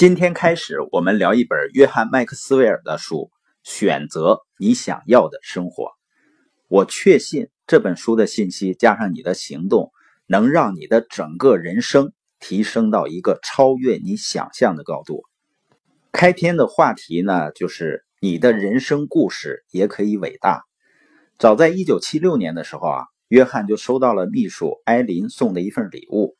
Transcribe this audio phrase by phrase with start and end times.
[0.00, 3.30] 今天开始，我们聊一本约翰·麦克斯韦尔的书
[3.70, 5.84] 《选择你想要的生活》。
[6.68, 9.92] 我确信这本书的信息加上你的行动，
[10.26, 15.22] 能让你的整个人生提升到一个超越你想象的高度。
[16.12, 20.62] 开篇的话题呢，就是你的人生故事也可以伟大。
[21.38, 26.38] 早在1976年的时候啊，约翰就收到了秘书艾琳送的一份礼物。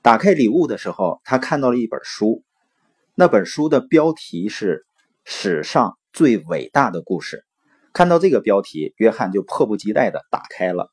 [0.00, 2.44] 打开礼物的时候，他看到了一本书。
[3.16, 4.86] 那本书的标题是
[5.24, 7.36] 《史上最伟大的故事》。
[7.92, 10.90] 看到这个标题，约翰就迫不及待地打开了。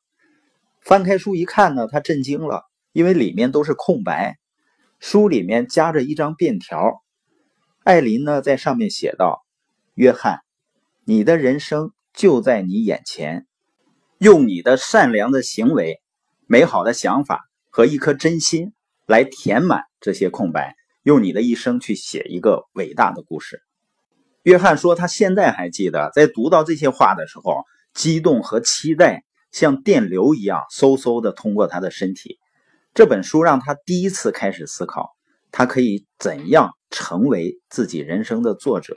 [0.80, 2.62] 翻开书一看呢，他震惊了，
[2.92, 4.36] 因为里面都是空白。
[5.00, 7.02] 书里面夹着一张便条，
[7.82, 9.44] 艾琳呢在上面写道
[9.94, 10.42] ：“约翰，
[11.04, 13.48] 你的人生就在你眼前，
[14.18, 16.00] 用你的善良的行为、
[16.46, 18.72] 美好的想法和一颗真心
[19.06, 23.62] 来填满这些空白。”用你的一生去写一个伟大的故事。
[24.42, 32.38] 约翰说，他现在还记得，在读到这些话的时候，激动和期待像电流一样嗖嗖的通过他的身体。
[32.94, 35.10] 这本书让他第一次开始思考，
[35.50, 38.96] 他可以怎样成为自己人生的作者。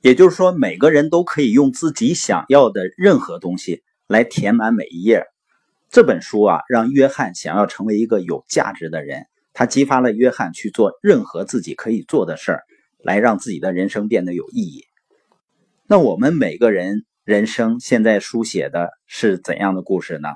[0.00, 5.24] 也就是说，每个人都可以用自己想要的任何东西来填满每一页。
[5.90, 9.26] 这本书啊，让约翰想要成为一个有价值的人。
[9.58, 12.62] 他激发了约翰去做任何自己可以做的事儿，
[13.02, 14.84] 来让自己的人生变得有意义。
[15.86, 20.28] 那我们每个人人生现在书写的是怎样的故事呢？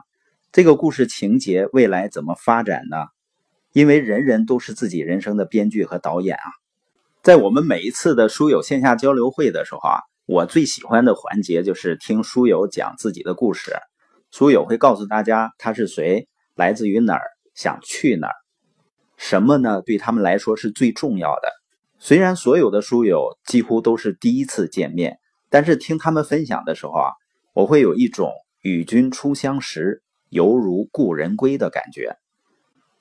[0.53, 2.97] 这个故事情节未来怎么发展呢？
[3.75, 6.49] 因为人人都是自己人生的编剧和导演啊。
[7.23, 13.75] 在我们每一次的书友线下交流会的时候啊，我最喜欢的环节就是听书友讲自己的故事。
[14.31, 17.23] 书友会告诉大家他是谁，来自于哪儿，
[17.55, 18.35] 想去哪儿。
[19.21, 19.83] 什么呢？
[19.83, 21.53] 对他们来说是最重要的。
[21.99, 25.19] 虽然所有的书友几乎都是第一次见面，
[25.51, 27.13] 但是听他们分享的时候啊，
[27.53, 28.33] 我会有一种
[28.63, 32.17] 与君初相识，犹如故人归的感觉。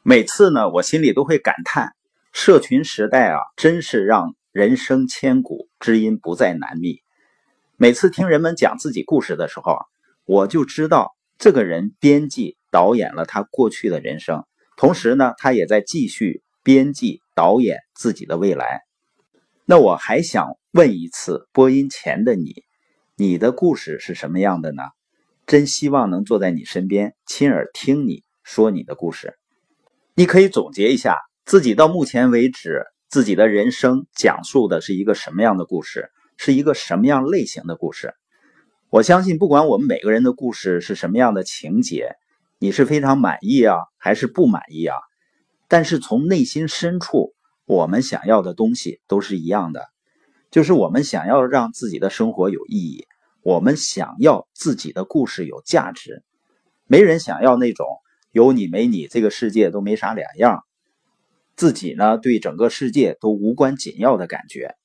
[0.03, 1.93] 每次呢，我心里都会感叹：
[2.33, 6.99] 社群时代啊，真是让人生千古，知音不再难觅。
[7.77, 9.77] 每次听人们讲自己故事的时候，
[10.25, 14.43] 我就知道这个人编辑导演了他过去的人生。
[14.79, 18.79] 同时呢，他也在继续编辑导演自己的未来。
[19.65, 22.63] 那我还想问一次，播音前的你，
[23.17, 24.83] 你的故事是什么样的呢？
[25.45, 29.37] 真希望能坐在你身边，亲耳听你说你的故事。
[30.15, 38.13] 你可以总结一下自己到目前为止自己的人生讲述的是一个什么样的故事，是一个什么样类型的故事。
[38.89, 42.13] 我相信，不管我们每个人的故事是什么样的情节。
[42.61, 44.97] 你是非常满意啊，还是不满意啊？
[45.69, 47.33] 但是从内心深处，
[47.65, 49.87] 我们想要的东西都是一样的，
[50.51, 53.07] 就是我们想要让自己的生活有意义，
[53.43, 56.21] 我们想要自己的故事有价值。
[56.85, 57.87] 没人想要那种
[58.31, 60.65] 有你没你，这个世界都没啥两样，
[61.55, 64.75] 自己呢对整个世界都无关紧要的感觉。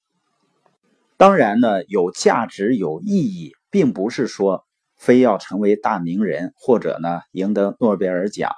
[1.17, 4.65] 当然呢，有价值有意义，并不是说。
[5.05, 8.53] 非要成为大名人，或者呢赢得诺贝尔奖，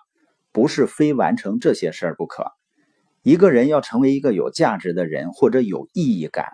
[0.52, 2.52] 不是非完成这些事儿不可。
[3.24, 6.46] 一个人要成为一个有价值的人，或者有意义感，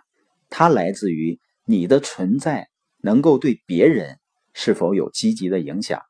[0.48, 2.70] 它来自于你的存在
[3.02, 4.19] 能够对别人
[4.54, 6.00] 是否有积极的影响。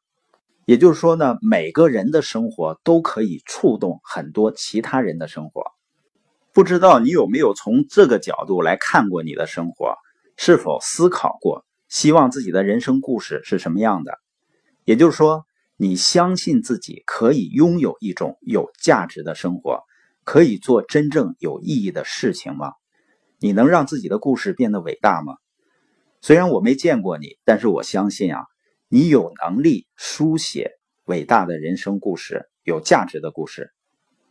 [0.65, 5.65] 也就是说呢，每个人的生活都可以触动很多其他人的生活。
[6.53, 9.97] 不知道你有没有从这个角度来看过你的生活？
[10.37, 11.65] 是否思考过？
[11.93, 14.19] 希望自己的人生故事是什么样的？
[14.85, 15.45] 也就是说，
[15.77, 19.83] 你相信自己可以拥有一种有价值的生活，
[20.25, 22.73] 可以做真正有意义的事情吗？
[23.41, 25.35] 你能让自己的故事变得伟大吗？
[26.23, 28.47] 虽然我没见过你，但是我相信啊，
[28.89, 30.71] 你有能力书写
[31.05, 33.71] 伟大的人生故事，有价值的故事。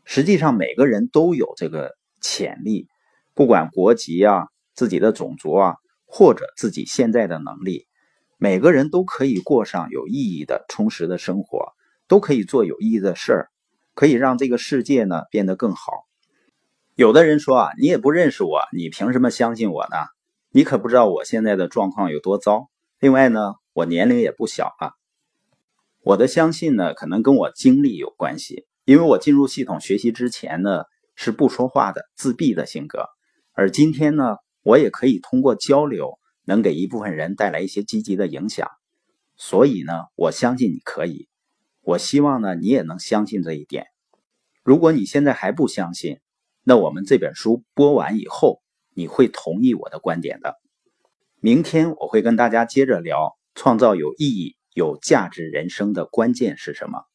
[0.03, 1.91] 实际上，每个人都有这个
[2.21, 2.87] 潜力，
[3.35, 5.75] 不管国籍啊，自己的种族啊。
[6.13, 7.87] 或者自己现在的能力，
[8.37, 11.71] 每个人都可以过上有意义的、充实的生活，
[12.09, 13.49] 都可以做有意义的事儿，
[13.93, 16.05] 可以让这个世界呢变得更好。
[16.95, 19.95] 有的人说啊，你也不认识我，你凭什么相信我呢？
[20.49, 22.69] 你可不知道我现在的状况有多糟。
[22.99, 24.91] 另外呢，我年龄也不小了。
[26.01, 30.83] 我的相信呢，可能跟我经历有关系，因为我进入系统学习之前呢，
[31.15, 33.07] 是不说话的、自闭的性格，
[33.53, 34.35] 而今天呢。
[34.63, 38.69] 我也可以通过交流，能给一部分人带来一些积极的影响。
[39.35, 41.27] 所以呢，我相信你可以。
[41.81, 43.87] 我希望呢，你也能相信这一点。
[44.63, 46.19] 如果你现在还不相信，
[46.63, 48.61] 那我们这本书播完以后，
[48.93, 50.59] 你会同意我的观点的。
[51.39, 57.05] 明天我会跟大家接着聊，创造有意义、有价值人生的关键是什么。